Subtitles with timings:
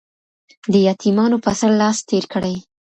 [0.71, 2.55] د يتيمانو په سر لاس تېر کړئ.